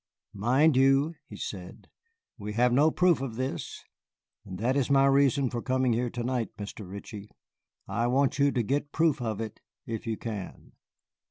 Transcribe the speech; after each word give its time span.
"Mind 0.33 0.75
you," 0.75 1.13
he 1.29 1.37
said, 1.37 1.87
"we 2.39 2.53
have 2.53 2.73
no 2.73 2.89
proof 2.89 3.21
of 3.21 3.35
this, 3.35 3.85
and 4.43 4.57
that 4.57 4.75
is 4.75 4.89
my 4.89 5.05
reason 5.05 5.47
for 5.51 5.61
coming 5.61 5.93
here 5.93 6.09
to 6.09 6.23
night, 6.23 6.49
Mr. 6.57 6.89
Ritchie. 6.89 7.29
I 7.87 8.07
want 8.07 8.39
you 8.39 8.51
to 8.51 8.63
get 8.63 8.91
proof 8.91 9.21
of 9.21 9.39
it 9.39 9.59
if 9.85 10.07
you 10.07 10.17
can." 10.17 10.71